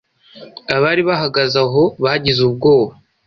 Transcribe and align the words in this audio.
Abari 0.75 1.01
bahagaze 1.09 1.55
aho 1.65 1.83
bagize 2.03 2.39
ubwoba; 2.47 2.93